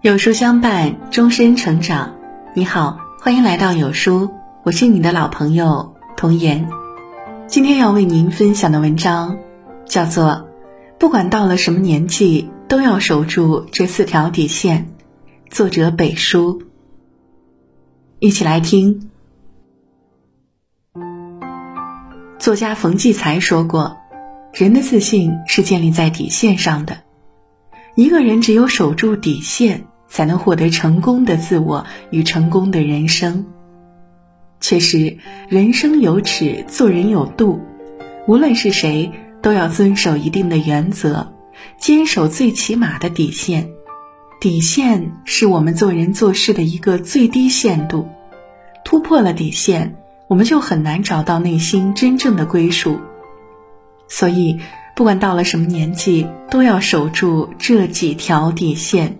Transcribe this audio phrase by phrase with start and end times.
[0.00, 2.14] 有书相伴，终身成长。
[2.54, 4.30] 你好，欢迎来到有书，
[4.62, 6.68] 我是你的老朋友童言。
[7.48, 9.36] 今天要为您分享的文章
[9.84, 10.26] 叫做
[10.96, 14.92] 《不管到了什么年纪，都要守住这四条底线》，
[15.52, 16.62] 作者北叔。
[18.20, 19.10] 一起来听。
[22.38, 23.96] 作家冯骥才说过
[24.52, 26.98] ：“人的自信是建立在底线上的。
[27.94, 33.46] 一个人只有守住底线，才能获得成功的自我与成功的人生。”
[34.60, 37.60] 确实，人生有尺，做人有度。
[38.28, 39.10] 无论是谁，
[39.42, 41.32] 都要遵守一定的原则，
[41.78, 43.70] 坚守最起码的底线。
[44.40, 48.06] 底线是我们做人做事的一个最低限度，
[48.84, 49.96] 突破了底线，
[50.28, 53.00] 我们就很难找到内心真正的归属。
[54.12, 54.60] 所以，
[54.94, 59.16] 不管到了什么年纪，都要守住这几条底线。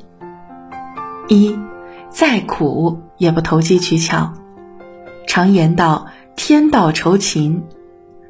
[1.29, 1.59] 一，
[2.11, 4.35] 再苦也不投机取巧。
[5.27, 7.63] 常言道：“天道酬勤。”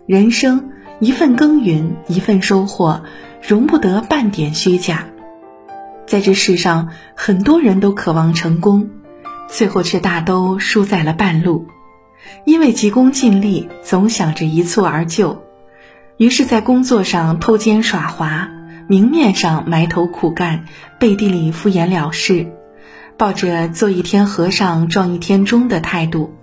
[0.07, 3.03] 人生一份耕耘，一份收获，
[3.45, 5.07] 容不得半点虚假。
[6.07, 8.89] 在这世上，很多人都渴望成功，
[9.49, 11.67] 最后却大都输在了半路，
[12.45, 15.43] 因为急功近利，总想着一蹴而就，
[16.19, 18.49] 于是，在工作上偷奸耍滑，
[18.87, 20.67] 明面上埋头苦干，
[21.01, 22.53] 背地里敷衍了事，
[23.17, 26.35] 抱着做一天和尚撞一天钟的态度，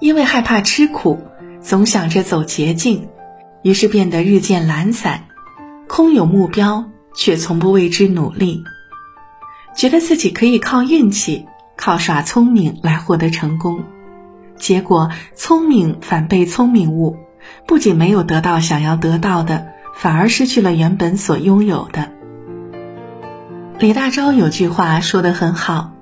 [0.00, 1.18] 因为害怕吃苦，
[1.60, 3.08] 总想着走捷径，
[3.62, 5.24] 于是变得日渐懒散，
[5.88, 6.84] 空有目标，
[7.14, 8.62] 却从不为之努力。
[9.74, 13.82] 觉得自己可以靠运气、靠耍聪明来获得成功，
[14.56, 17.16] 结果聪明反被聪明误，
[17.66, 22.10] 不仅没有得到想要得到的，反而失去了原本所拥有的。
[23.78, 25.92] 李大钊有句话说得很好：“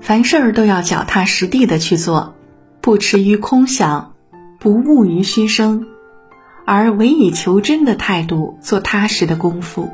[0.00, 2.34] 凡事儿都要脚踏实地的去做，
[2.80, 4.14] 不驰于空想，
[4.58, 5.86] 不骛于虚声，
[6.64, 9.90] 而委以求真的态度做踏实的功夫。”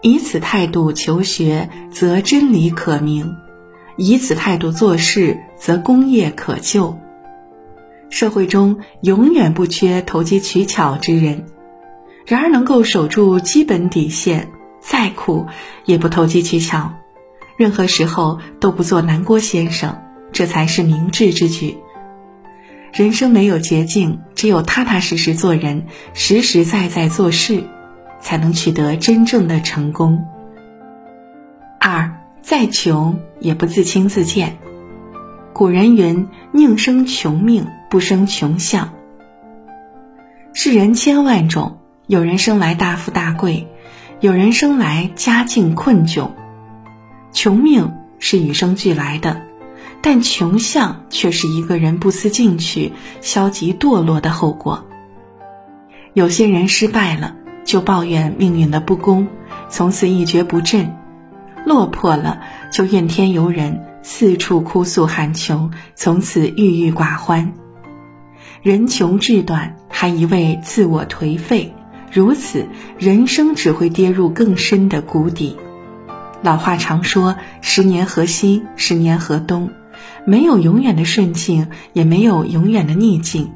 [0.00, 3.34] 以此态度求学，则真理可明；
[3.96, 6.96] 以此态度做事，则功业可就。
[8.10, 11.46] 社会中永远不缺投机取巧之人，
[12.26, 14.48] 然而能够守住基本底线，
[14.80, 15.46] 再苦
[15.84, 16.92] 也不投机取巧，
[17.56, 20.02] 任何时候都不做南郭先生，
[20.32, 21.78] 这才是明智之举。
[22.92, 27.64] 人生没有捷径，只有踏踏实实做人，实实在在做事。
[28.20, 30.26] 才能取得真正的成功。
[31.78, 34.58] 二，再穷也不自轻自贱。
[35.52, 38.92] 古人云：“宁生穷命，不生穷相。”
[40.54, 43.68] 世人千万种，有人生来大富大贵，
[44.20, 46.30] 有人生来家境困窘。
[47.32, 49.42] 穷命是与生俱来的，
[50.02, 54.86] 但穷相却是一个人不思进取、消极堕落的后果。
[56.12, 57.34] 有些人失败了。
[57.64, 59.28] 就抱怨命运的不公，
[59.68, 60.86] 从此一蹶不振；
[61.66, 62.40] 落魄了
[62.72, 67.52] 就怨天尤人，四处哭诉喊穷，从此郁郁寡欢。
[68.62, 71.72] 人穷志短，还一味自我颓废，
[72.12, 72.66] 如此
[72.98, 75.56] 人生只会跌入更深的谷底。
[76.42, 79.70] 老话常说：“十年河西，十年河东。”
[80.24, 83.50] 没有永远的顺境，也没有永远的逆境。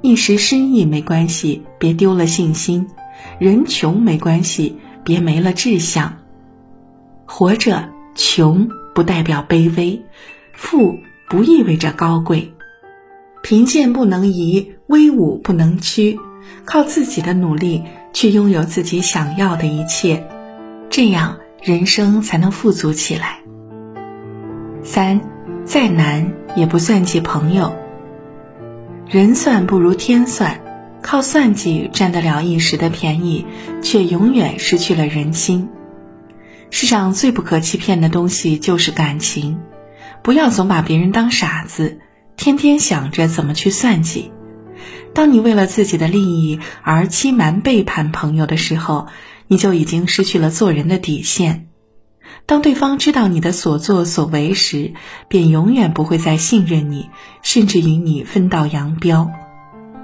[0.00, 2.88] 一时失意没关系，别丢了信心。
[3.38, 6.16] 人穷没关系，别没了志向。
[7.24, 10.02] 活着穷不代表卑微，
[10.54, 12.52] 富不意味着高贵。
[13.42, 16.18] 贫贱不能移，威武不能屈。
[16.64, 17.82] 靠自己的努力
[18.12, 20.26] 去拥有自己想要的一切，
[20.90, 23.40] 这样人生才能富足起来。
[24.84, 25.20] 三，
[25.64, 27.74] 再难也不算计朋友。
[29.08, 30.60] 人算不如天算。
[31.02, 33.44] 靠算计占得了一时的便宜，
[33.82, 35.68] 却永远失去了人心。
[36.70, 39.58] 世上最不可欺骗的东西就是感情，
[40.22, 41.98] 不要总把别人当傻子，
[42.42, 44.32] 天天想着怎么去算计。
[45.14, 49.06] 当你为了自己的利益而欺瞒背叛朋友的时候，
[49.46, 51.68] 你就已经失去了做人的底线。
[52.44, 54.92] 当对方知道你的所作所为时，
[55.28, 57.10] 便永远不会再信任你，
[57.42, 59.30] 甚至与你分道扬镳。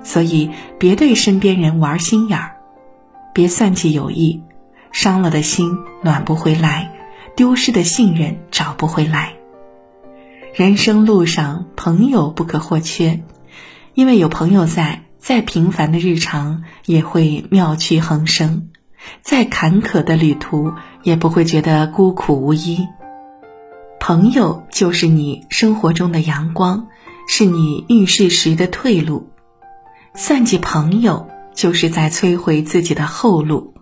[0.05, 2.53] 所以，别对身边人玩心眼儿，
[3.35, 4.45] 别算计友谊，
[4.93, 6.93] 伤了的心暖不回来，
[7.35, 9.38] 丢失的信任找不回来。
[10.55, 13.23] 人生路上，朋友不可或缺，
[13.95, 18.69] 因为有朋友在，再平凡的日常也会妙趣横生，
[19.23, 20.73] 再坎坷的旅途
[21.03, 22.89] 也不会觉得孤苦无依。
[24.01, 26.89] 朋友就是你生活中的阳光，
[27.29, 29.31] 是你遇事时的退路。
[30.15, 33.75] 算计朋友，就是在摧毁自己的后路；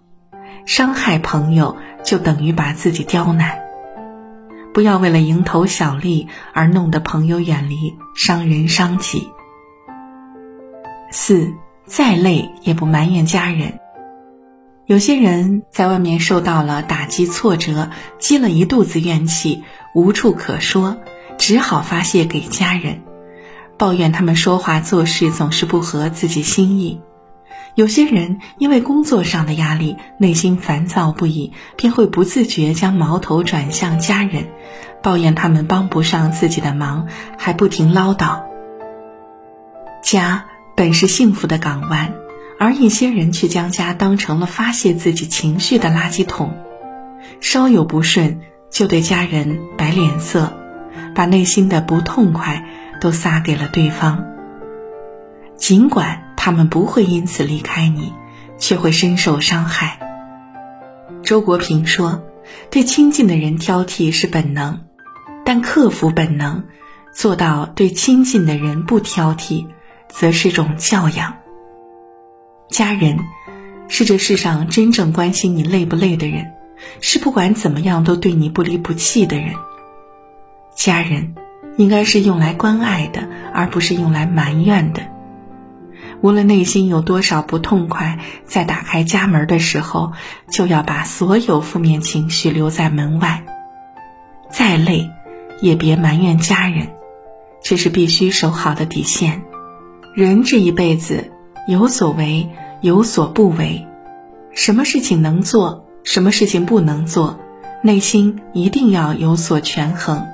[0.67, 3.66] 伤害朋友，就等于把自己刁难。
[4.77, 9.27] 不要为了蝇头小利而弄得朋友远离，伤人伤己。
[11.11, 11.55] 四，
[11.87, 13.81] 再累也不埋怨家人。
[14.85, 17.89] 有些人在外面受到了打击挫折，
[18.19, 19.63] 积了一肚子怨气，
[19.95, 20.99] 无处可说，
[21.39, 23.01] 只好发泄给家人，
[23.79, 27.01] 抱怨他们说话做事总是不合自己心意。
[27.77, 34.49] 有些人因为工作上的压力，内心烦躁不已，便会不自觉将矛头转向家人，
[35.03, 37.07] 抱怨他们帮不上自己的忙，
[37.39, 38.43] 还不停唠叨。
[40.03, 42.13] 家本是幸福的港湾。
[42.59, 46.55] 而一些人却将家当成了发泄自己情绪的垃圾桶，
[47.43, 48.41] 稍有不顺
[48.71, 50.55] 就对家人摆脸色，
[51.15, 52.65] 把内心的不痛快
[52.99, 54.25] 都撒给了对方。
[55.55, 58.13] 尽管他们不会因此离开你，
[58.57, 59.99] 却会深受伤害。
[61.25, 62.23] 周国平说
[62.71, 64.79] ：“对亲近的人挑剔是本能，
[65.45, 66.63] 但克服本能，
[67.13, 69.67] 做到对亲近的人不挑剔，
[70.07, 71.35] 则是种教养。”
[72.71, 73.19] 家人，
[73.89, 76.53] 是这世上真正关心你累不累的人，
[77.01, 79.53] 是不管怎么样都对你不离不弃的人。
[80.77, 81.35] 家人，
[81.77, 85.16] 应该是用来关爱的，而不是用来埋怨的。
[86.27, 90.11] 无论内心有多少不痛快，在打开家门的时候，
[90.51, 93.45] 就要把所有负面情绪留在门外。
[94.51, 95.09] 再累，
[95.61, 96.89] 也别埋怨家人，
[97.63, 99.45] 这是必须守好的底线。
[100.17, 101.31] 人这一辈子。
[101.69, 102.49] 有所为，
[102.81, 103.87] 有所不为，
[104.51, 107.39] 什么事情能做，什么事情不能做，
[107.83, 110.27] 内心一定要有所权衡。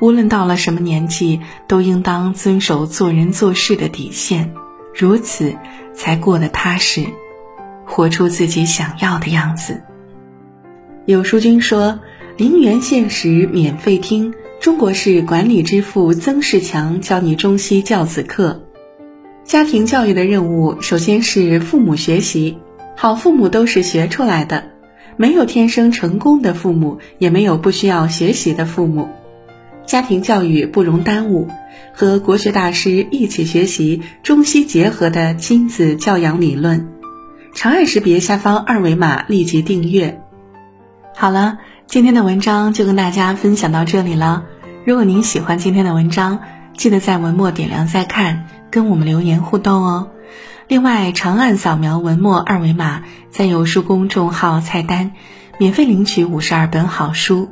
[0.00, 4.52] 无论到了什么年纪，都应当遵守做人做事的底线，
[4.98, 5.54] 如此
[5.94, 7.06] 才过得踏实，
[7.86, 9.80] 活出自己想要的样子。
[11.06, 12.00] 有书君说
[12.36, 18.60] ：“零元限时免费听中国式管理之父曾仕强教你中西教子课。”
[19.46, 22.58] 家庭教育的任务，首先是父母学习。
[22.96, 24.64] 好父母都是学出来的，
[25.16, 29.08] 没有天生成功的父母，也没有不需要学习的父母。
[29.88, 31.48] 家庭教育不容耽误，
[31.94, 36.90] 和国学大师一起学习中西结合的亲子教养理论。
[37.54, 40.20] 长按识别下方二维码，立即订阅。
[41.16, 41.56] 好了，
[41.86, 44.44] 今天的文章就跟大家分享到这里了。
[44.84, 46.40] 如果您喜欢今天的文章，
[46.76, 48.44] 记得在文末点亮再看。
[48.70, 50.10] 跟我们留言互动哦。
[50.68, 55.12] 另外，长按扫描文末二维码，在有书公众号菜单，
[55.56, 57.48] 免费领取五十二本好书，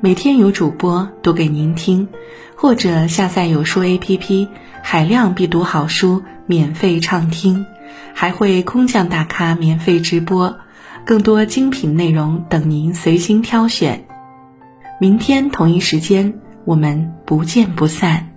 [0.00, 2.06] 每天有主播读给您听，
[2.54, 4.46] 或者下载有书 APP，
[4.82, 7.64] 海量必读好书免费畅听，
[8.12, 10.58] 还会空降大咖免费直播，
[11.06, 14.04] 更多精品内容等您随心挑选。
[15.00, 16.34] 明天同一时间，
[16.66, 18.35] 我们不见不散。